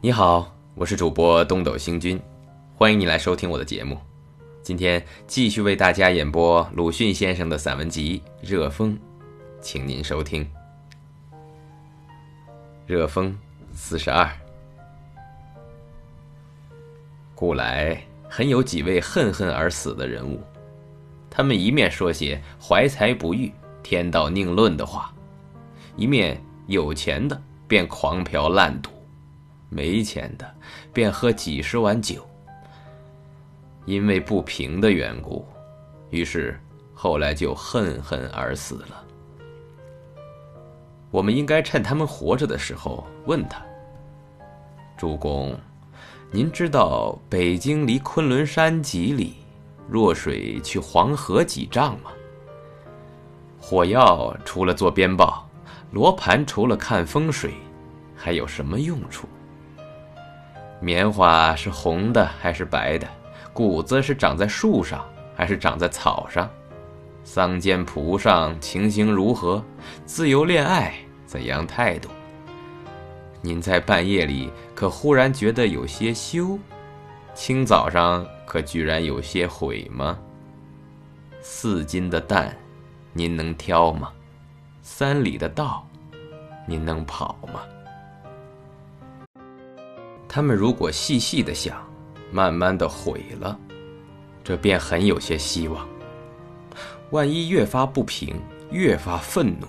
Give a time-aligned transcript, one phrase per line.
[0.00, 2.22] 你好，我是主播东斗星君，
[2.76, 3.98] 欢迎你来收听我的节目。
[4.62, 8.94] 今天继续为大家演播鲁迅先生的散文集《热风》，
[9.60, 10.44] 请您收听
[12.86, 13.32] 《热风》
[13.74, 14.30] 四十二。
[17.34, 20.40] 古来很有几位恨恨而死的人物，
[21.28, 23.52] 他们一面说些怀才不遇、
[23.82, 25.12] 天道宁论的话，
[25.96, 28.90] 一面有钱的便狂嫖滥赌，
[29.68, 30.54] 没钱的
[30.92, 32.26] 便喝几十碗酒。
[33.84, 35.46] 因为不平的缘故，
[36.10, 36.60] 于是
[36.94, 39.04] 后来就恨恨而死了。
[41.10, 43.62] 我们应该趁他们活着的时候问他
[44.96, 45.58] ：“主公。”
[46.30, 49.36] 您知道北京离昆仑山几里？
[49.88, 52.10] 弱水去黄河几丈吗？
[53.58, 55.48] 火药除了做鞭炮，
[55.90, 57.54] 罗盘除了看风水，
[58.14, 59.26] 还有什么用处？
[60.80, 63.08] 棉花是红的还是白的？
[63.52, 65.04] 谷子是长在树上
[65.34, 66.48] 还是长在草上？
[67.24, 69.62] 桑间蒲上情形如何？
[70.06, 70.94] 自由恋爱
[71.26, 72.08] 怎样态度？
[73.42, 76.58] 您在半夜里可忽然觉得有些羞，
[77.34, 80.18] 清早上可居然有些悔吗？
[81.40, 82.56] 四斤的蛋，
[83.12, 84.12] 您能挑吗？
[84.80, 85.86] 三里的道，
[86.66, 87.60] 您能跑吗？
[90.28, 91.82] 他们如果细细的想，
[92.30, 93.58] 慢慢的悔了，
[94.44, 95.88] 这便很有些希望。
[97.10, 98.38] 万一越发不平，
[98.70, 99.66] 越发愤怒，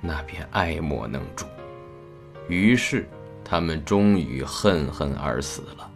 [0.00, 1.46] 那便爱莫能助。
[2.48, 3.08] 于是，
[3.44, 5.88] 他们终于恨恨而死了。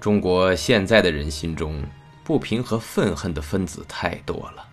[0.00, 1.82] 中国现在的人心中，
[2.24, 4.66] 不平和愤恨的分子太多了。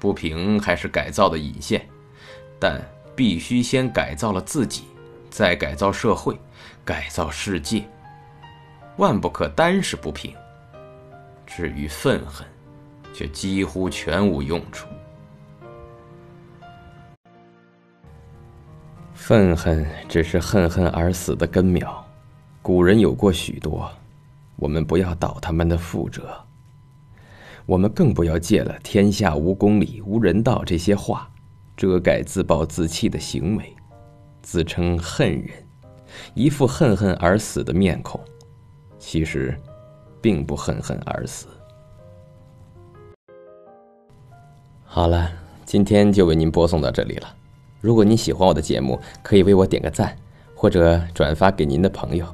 [0.00, 1.88] 不平还是改造的引线，
[2.58, 2.80] 但
[3.14, 4.84] 必须先改造了自己，
[5.30, 6.38] 再改造社会，
[6.84, 7.84] 改造世界。
[8.96, 10.34] 万不可单是不平。
[11.46, 12.46] 至于愤恨，
[13.14, 14.86] 却几乎全无用处。
[19.14, 22.04] 愤恨只是恨恨而死的根苗，
[22.62, 23.90] 古人有过许多，
[24.56, 26.34] 我们不要蹈他们的覆辙。
[27.66, 31.30] 我们更不要借了“天下无公理、无人道”这些话，
[31.76, 33.76] 遮盖自暴自弃的行为，
[34.50, 35.50] 自称恨人，
[36.32, 38.18] 一副恨恨而死的面孔，
[38.98, 39.54] 其实，
[40.22, 41.48] 并不恨恨而死。
[44.86, 45.30] 好了，
[45.66, 47.28] 今天就为您播送到这里了。
[47.82, 50.16] 如果您喜欢我的节目，可以为我点个赞，
[50.54, 52.26] 或者转发给您的朋友。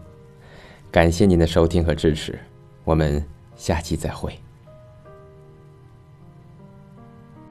[0.93, 2.39] 感谢您的收听和支持，
[2.85, 3.21] 我们
[3.57, 4.33] 下期再会。